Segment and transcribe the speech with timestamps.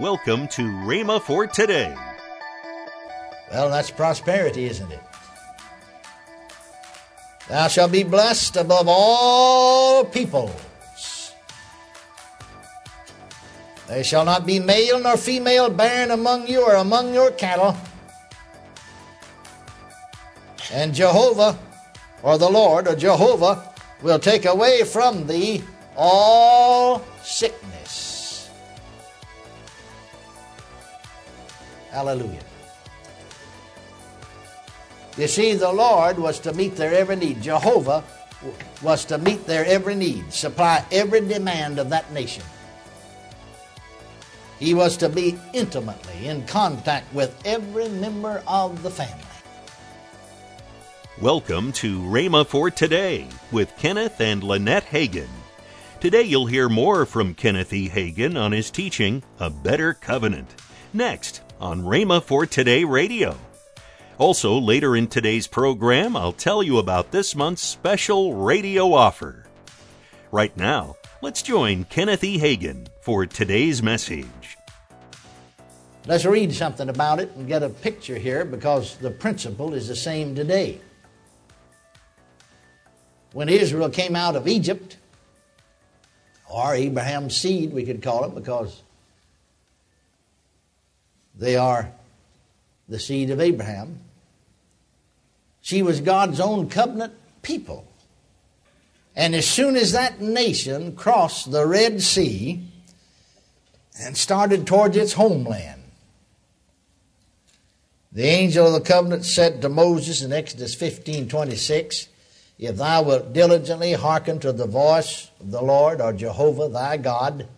[0.00, 1.94] Welcome to Rhema for today.
[3.52, 5.02] Well, that's prosperity, isn't it?
[7.50, 11.34] Thou shalt be blessed above all peoples.
[13.88, 17.76] There shall not be male nor female barren among you or among your cattle.
[20.72, 21.58] And Jehovah,
[22.22, 23.70] or the Lord, or Jehovah,
[24.00, 25.62] will take away from thee
[25.94, 28.09] all sickness.
[31.90, 32.40] Hallelujah.
[35.16, 37.42] You see, the Lord was to meet their every need.
[37.42, 38.04] Jehovah
[38.80, 42.44] was to meet their every need, supply every demand of that nation.
[44.60, 49.24] He was to be intimately in contact with every member of the family.
[51.20, 55.28] Welcome to Rhema for Today with Kenneth and Lynette Hagin.
[55.98, 57.88] Today you'll hear more from Kenneth E.
[57.90, 60.54] Hagin on his teaching, A Better Covenant,
[60.94, 63.36] next on Rhema for Today Radio.
[64.18, 69.46] Also, later in today's program, I'll tell you about this month's special radio offer.
[70.32, 72.38] Right now, let's join Kenneth E.
[72.38, 74.26] Hagin for today's message.
[76.06, 79.96] Let's read something about it and get a picture here because the principle is the
[79.96, 80.80] same today.
[83.32, 84.96] When Israel came out of Egypt,
[86.48, 88.82] or Abraham's seed, we could call it, because
[91.40, 91.90] they are
[92.88, 94.00] the seed of Abraham.
[95.62, 97.86] She was God's own covenant people.
[99.16, 102.62] And as soon as that nation crossed the Red Sea
[103.98, 105.82] and started towards its homeland,
[108.12, 112.08] the angel of the covenant said to Moses in Exodus 15 26,
[112.58, 117.48] If thou wilt diligently hearken to the voice of the Lord or Jehovah thy God,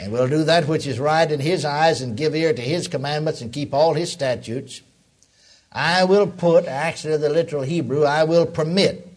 [0.00, 2.88] and will do that which is right in his eyes, and give ear to his
[2.88, 4.82] commandments, and keep all his statutes,
[5.72, 9.08] I will put, actually the literal Hebrew, I will permit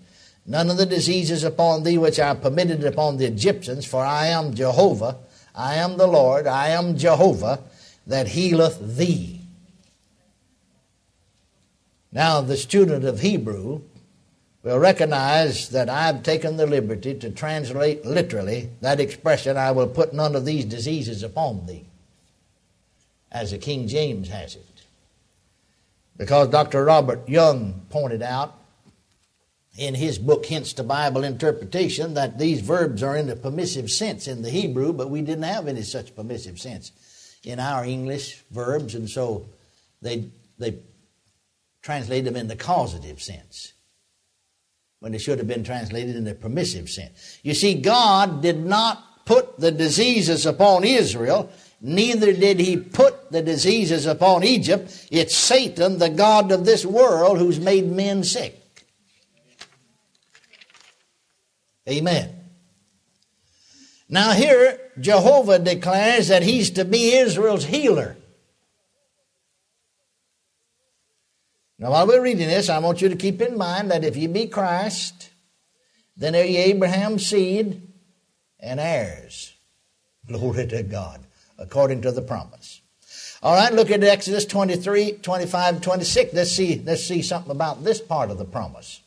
[0.45, 4.55] none of the diseases upon thee which I permitted upon the Egyptians, for I am
[4.55, 5.17] Jehovah,
[5.53, 7.59] I am the Lord, I am Jehovah
[8.07, 9.41] that healeth thee.
[12.11, 13.81] Now, the student of Hebrew
[14.67, 20.13] will recognize that I've taken the liberty to translate literally that expression, I will put
[20.13, 21.85] none of these diseases upon thee,
[23.31, 24.83] as the King James has it.
[26.17, 26.83] Because Dr.
[26.83, 28.55] Robert Young pointed out
[29.77, 34.27] in his book, Hints to Bible Interpretation, that these verbs are in the permissive sense
[34.27, 36.91] in the Hebrew, but we didn't have any such permissive sense
[37.41, 39.47] in our English verbs, and so
[40.01, 40.29] they,
[40.59, 40.79] they
[41.81, 43.71] translated them in the causative sense
[44.99, 47.39] when it should have been translated in the permissive sense.
[47.43, 53.41] You see, God did not put the diseases upon Israel neither did he put the
[53.41, 55.07] diseases upon Egypt.
[55.11, 58.61] It's Satan, the God of this world, who's made men sick.
[61.89, 62.33] Amen.
[64.09, 68.17] Now, here, Jehovah declares that he's to be Israel's healer.
[71.87, 74.27] Now, while we're reading this, I want you to keep in mind that if you
[74.27, 75.29] be Christ,
[76.17, 77.81] then are ye Abraham's seed
[78.59, 79.53] and heirs.
[80.27, 81.21] Glory to God
[81.57, 82.81] according to the promise.
[83.41, 86.33] All right, look at Exodus 23, 25, 26.
[86.33, 88.99] Let's see, let's see something about this part of the promise.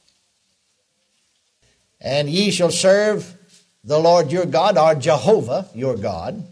[2.01, 3.37] And ye shall serve
[3.85, 6.47] the Lord your God, or Jehovah your God,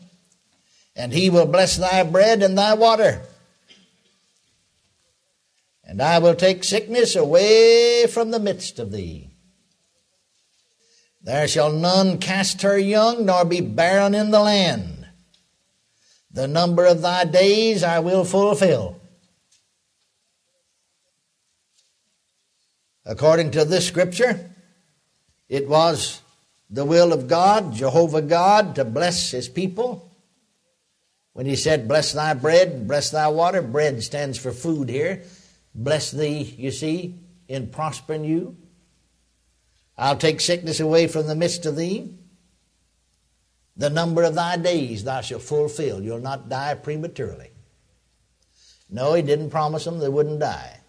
[0.95, 3.23] and he will bless thy bread and thy water.
[5.89, 9.31] And I will take sickness away from the midst of thee.
[11.23, 15.09] There shall none cast her young, nor be barren in the land.
[16.31, 19.01] The number of thy days I will fulfill.
[23.07, 24.51] According to this scripture,
[25.49, 26.21] it was
[26.69, 30.15] the will of God, Jehovah God, to bless his people.
[31.33, 35.23] When he said, Bless thy bread, bless thy water, bread stands for food here.
[35.75, 37.15] Bless thee, you see,
[37.47, 38.57] in prospering you.
[39.97, 42.15] I'll take sickness away from the midst of thee.
[43.77, 46.03] The number of thy days thou shalt fulfill.
[46.03, 47.51] You'll not die prematurely.
[48.91, 50.81] No, he didn't promise them they wouldn't die.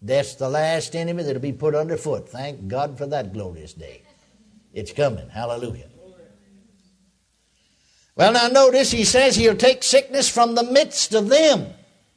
[0.00, 2.28] That's the last enemy that'll be put underfoot.
[2.28, 4.02] Thank God for that glorious day.
[4.72, 5.28] It's coming.
[5.28, 5.88] Hallelujah.
[8.14, 11.72] Well, now notice he says he'll take sickness from the midst of them.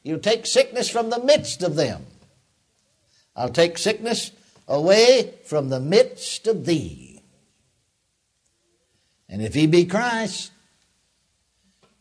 [0.06, 2.06] He'll take sickness from the midst of them.
[3.36, 4.31] I'll take sickness
[4.68, 7.22] away from the midst of thee.
[9.28, 10.52] And if he be Christ,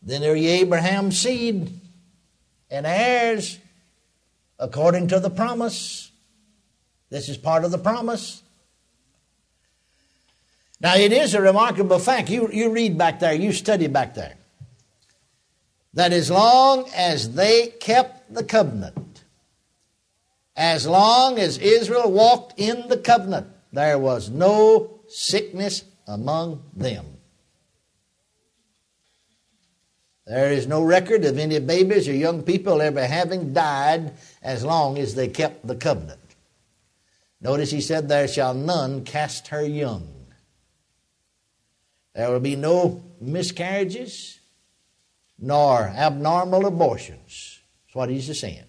[0.05, 1.79] Then are ye Abraham's seed
[2.69, 3.57] and heirs
[4.59, 6.11] according to the promise.
[7.09, 8.43] This is part of the promise.
[10.79, 12.29] Now, it is a remarkable fact.
[12.29, 14.35] You, you read back there, you study back there,
[15.95, 19.23] that as long as they kept the covenant,
[20.55, 27.05] as long as Israel walked in the covenant, there was no sickness among them.
[30.27, 34.97] There is no record of any babies or young people ever having died as long
[34.97, 36.19] as they kept the covenant.
[37.41, 40.11] Notice he said, There shall none cast her young.
[42.15, 44.34] There will be no miscarriages
[45.39, 47.59] nor abnormal abortions.
[47.85, 48.63] That's what he's saying.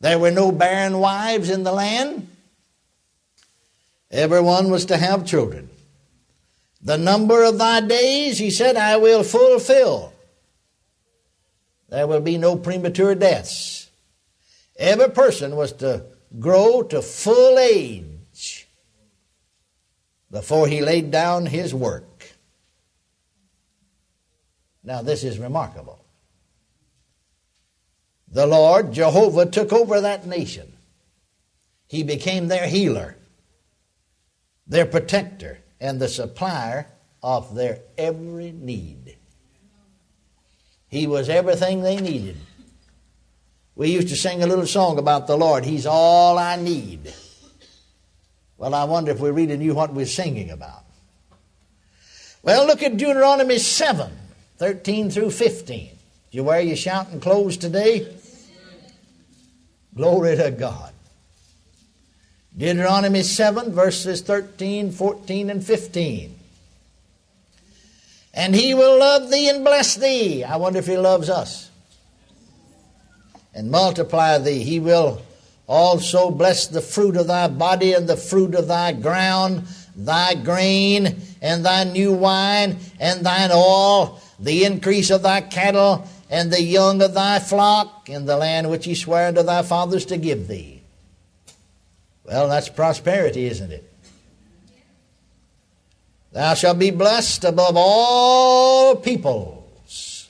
[0.00, 2.28] There were no barren wives in the land.
[4.10, 5.68] Everyone was to have children.
[6.80, 10.12] The number of thy days, he said, I will fulfill.
[11.88, 13.90] There will be no premature deaths.
[14.76, 16.04] Every person was to
[16.38, 18.68] grow to full age
[20.30, 22.17] before he laid down his work.
[24.82, 26.04] Now, this is remarkable.
[28.30, 30.72] The Lord, Jehovah, took over that nation.
[31.88, 33.16] He became their healer,
[34.66, 36.86] their protector, and the supplier
[37.22, 39.16] of their every need.
[40.88, 42.36] He was everything they needed.
[43.74, 45.64] We used to sing a little song about the Lord.
[45.64, 47.14] He's all I need.
[48.56, 50.84] Well, I wonder if we really knew what we we're singing about.
[52.42, 54.10] Well, look at Deuteronomy 7
[54.58, 55.88] 13 through 15.
[55.88, 58.12] Do you wear your shouting clothes today?
[59.94, 60.92] Glory to God.
[62.56, 66.36] Deuteronomy 7, verses 13, 14, and 15.
[68.34, 70.42] And he will love thee and bless thee.
[70.42, 71.70] I wonder if he loves us.
[73.54, 74.64] And multiply thee.
[74.64, 75.22] He will
[75.68, 79.64] also bless the fruit of thy body and the fruit of thy ground,
[79.94, 86.52] thy grain and thy new wine and thine oil, the increase of thy cattle and
[86.52, 90.16] the young of thy flock in the land which he sware unto thy fathers to
[90.16, 90.82] give thee.
[92.24, 93.90] Well, that's prosperity, isn't it?
[96.32, 100.28] Thou shalt be blessed above all peoples.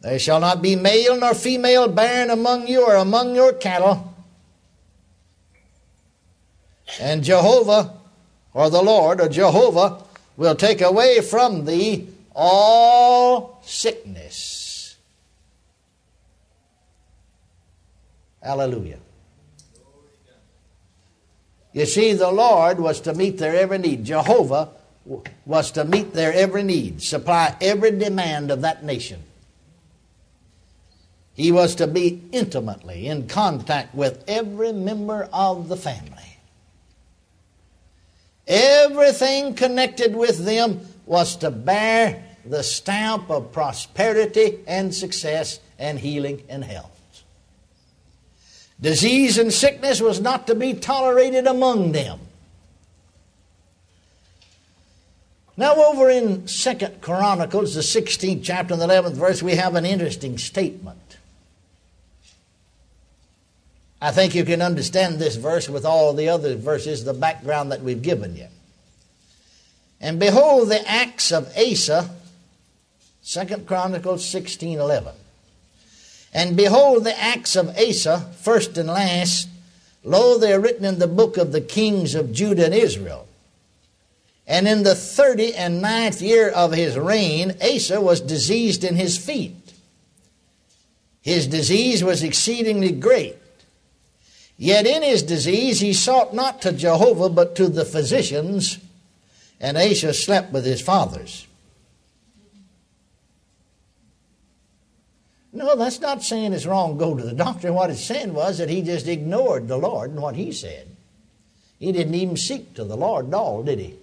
[0.00, 4.14] There shall not be male nor female barren among you or among your cattle.
[7.00, 7.94] And Jehovah,
[8.52, 10.03] or the Lord, or Jehovah,
[10.36, 14.96] will take away from thee all sickness.
[18.42, 18.98] Hallelujah.
[21.72, 24.04] You see, the Lord was to meet their every need.
[24.04, 24.70] Jehovah
[25.44, 29.22] was to meet their every need, supply every demand of that nation.
[31.34, 36.13] He was to be intimately in contact with every member of the family.
[38.46, 46.42] Everything connected with them was to bear the stamp of prosperity and success and healing
[46.48, 46.90] and health.
[48.80, 52.20] Disease and sickness was not to be tolerated among them.
[55.56, 59.86] Now, over in Second Chronicles, the 16th chapter and the 11th verse, we have an
[59.86, 60.98] interesting statement.
[64.04, 67.80] I think you can understand this verse with all the other verses, the background that
[67.80, 68.48] we've given you.
[69.98, 72.10] And behold the acts of Asa,
[73.22, 75.14] Second Chronicles 16 11.
[76.34, 79.48] And behold, the acts of Asa, first and last,
[80.02, 83.26] lo, they are written in the book of the kings of Judah and Israel.
[84.46, 89.16] And in the thirty and ninth year of his reign, Asa was diseased in his
[89.16, 89.72] feet.
[91.22, 93.38] His disease was exceedingly great.
[94.64, 98.78] Yet in his disease he sought not to Jehovah, but to the physicians,
[99.60, 101.46] and Asa slept with his fathers.
[105.52, 107.74] No, that's not saying it's wrong go to the doctor.
[107.74, 110.88] What it's saying was that he just ignored the Lord and what he said.
[111.78, 113.98] He didn't even seek to the Lord at all, did he?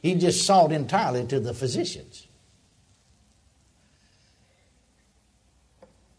[0.00, 2.26] He just sought entirely to the physicians.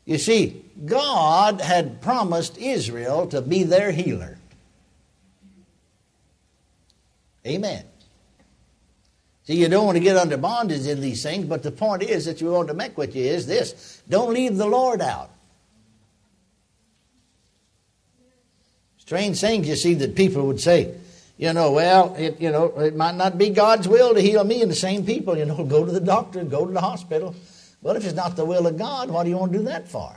[0.09, 4.39] You see, God had promised Israel to be their healer.
[7.45, 7.85] Amen.
[9.43, 12.25] See, you don't want to get under bondage in these things, but the point is
[12.25, 15.29] that you want to make with you is this don't leave the Lord out.
[18.97, 20.95] Strange things you see that people would say,
[21.37, 24.63] You know, well, it, you know, it might not be God's will to heal me
[24.63, 25.37] and the same people.
[25.37, 27.35] You know, go to the doctor, go to the hospital.
[27.81, 29.87] Well, if it's not the will of God, what do you want to do that
[29.87, 30.13] for?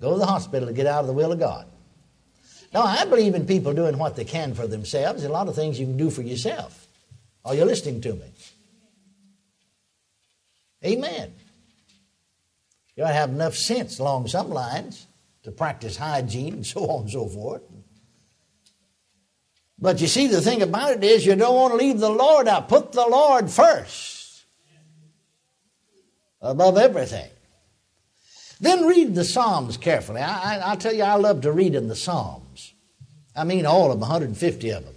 [0.00, 1.66] Go to the hospital to get out of the will of God.
[2.72, 5.20] Now, I believe in people doing what they can for themselves.
[5.20, 6.86] There's a lot of things you can do for yourself.
[7.44, 8.32] Are you listening to me?
[10.84, 11.34] Amen.
[12.96, 15.06] You ought to have enough sense along some lines
[15.42, 17.62] to practice hygiene and so on and so forth.
[19.78, 22.46] But you see, the thing about it is you don't want to leave the Lord
[22.46, 22.68] out.
[22.68, 24.19] Put the Lord first
[26.40, 27.28] above everything.
[28.60, 30.20] Then read the Psalms carefully.
[30.20, 32.74] I, will tell you, I love to read in the Psalms.
[33.34, 34.94] I mean, all of them, 150 of them.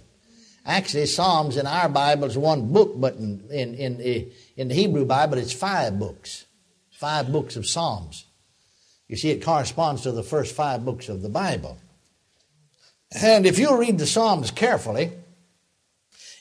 [0.66, 4.24] Actually, Psalms in our Bible is one book, but in, in, in, eh,
[4.56, 6.46] in the Hebrew Bible, it's five books.
[6.90, 8.26] Five books of Psalms.
[9.08, 11.78] You see, it corresponds to the first five books of the Bible.
[13.14, 15.12] And if you read the Psalms carefully,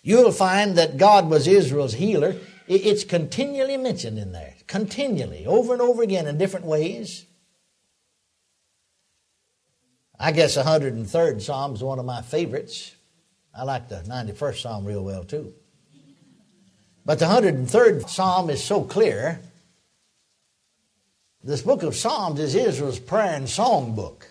[0.02, 2.36] you'll find that God was Israel's healer.
[2.68, 7.26] It's continually mentioned in there, continually, over and over again in different ways.
[10.20, 12.96] I guess 103rd Psalm is one of my favorites.
[13.54, 15.54] I like the 91st Psalm real well too.
[17.06, 19.42] But the 103rd Psalm is so clear.
[21.44, 24.30] This book of Psalms is Israel's prayer and song book.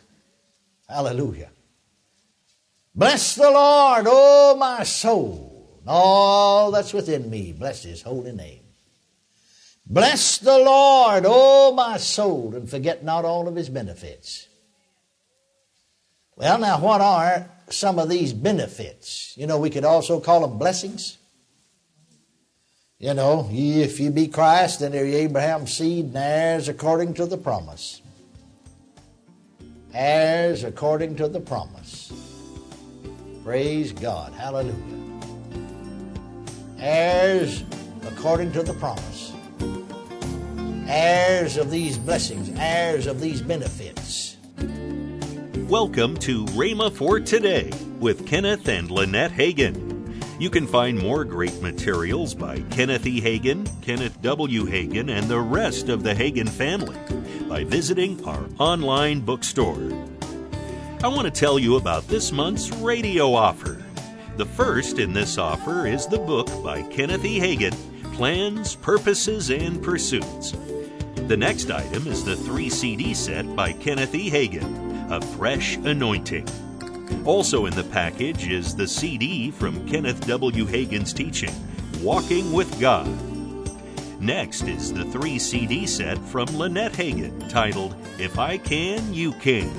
[0.89, 1.51] Hallelujah.
[2.95, 5.51] Bless the Lord, O my soul,
[5.83, 7.53] and all that's within me.
[7.53, 8.61] Bless his holy name.
[9.85, 14.47] Bless the Lord, O my soul, and forget not all of his benefits.
[16.37, 19.37] Well, now, what are some of these benefits?
[19.37, 21.19] You know, we could also call them blessings.
[22.99, 27.37] You know, if you be Christ, then are Abraham's seed and heirs according to the
[27.37, 28.01] promise.
[29.93, 32.12] Heirs according to the promise.
[33.43, 34.33] Praise God.
[34.33, 35.12] Hallelujah.
[36.85, 37.62] Heirs
[38.09, 39.33] according to the promise.
[40.89, 44.37] Heirs of these blessings, heirs of these benefits.
[45.69, 47.71] Welcome to Rhema for Today
[48.01, 50.12] with Kenneth and Lynette Hagin.
[50.41, 53.21] You can find more great materials by Kenneth E.
[53.21, 54.65] Hagin, Kenneth W.
[54.65, 56.99] Hagin, and the rest of the Hagin family
[57.49, 59.89] by visiting our online bookstore.
[61.05, 63.82] I want to tell you about this month's radio offer.
[64.37, 67.39] The first in this offer is the book by Kenneth E.
[67.39, 67.75] Hagin
[68.15, 70.53] Plans, Purposes, and Pursuits.
[71.29, 74.31] The next item is the three CD set by Kenneth E.
[74.31, 76.49] Hagin, A Fresh Anointing.
[77.27, 80.65] Also in the package is the CD from Kenneth W.
[80.65, 81.53] Hagin's teaching,
[82.01, 83.07] Walking with God.
[84.19, 89.71] Next is the three CD set from Lynette Hagin titled If I Can, You Can.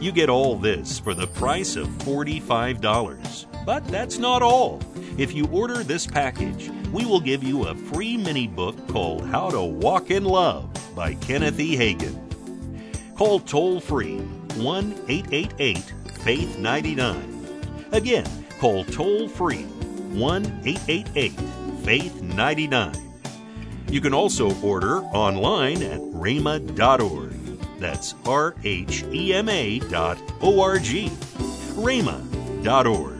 [0.00, 3.49] You get all this for the price of $45.
[3.64, 4.80] But that's not all.
[5.18, 9.50] If you order this package, we will give you a free mini book called How
[9.50, 11.76] to Walk in Love by Kenneth E.
[11.76, 12.16] Hagin.
[13.16, 14.18] Call toll free
[14.56, 15.78] 1 888
[16.22, 17.86] Faith 99.
[17.92, 18.26] Again,
[18.58, 21.32] call toll free 1 888
[21.84, 22.94] Faith 99.
[23.90, 27.32] You can also order online at rhema.org.
[27.78, 31.08] That's R H E M A dot O R G,
[31.74, 33.19] rhema dot org.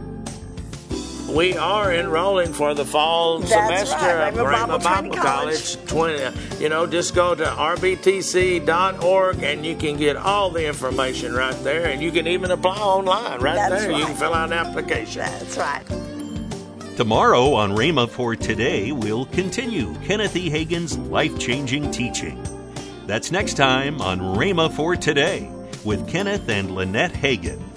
[1.33, 5.85] We are enrolling for the fall That's semester right, at Rhema Bible, Bible Training College.
[5.85, 8.73] 20, you know, just go to rbtc.org
[9.43, 13.39] and you can get all the information right there, and you can even apply online
[13.39, 13.97] right That's there.
[13.97, 15.21] You can fill out an application.
[15.21, 15.85] That's right.
[16.97, 20.49] Tomorrow on Rhema for Today, we'll continue Kenneth E.
[20.49, 22.45] Hagin's life changing teaching.
[23.07, 25.49] That's next time on Rhema for Today
[25.85, 27.70] with Kenneth and Lynette Hagin.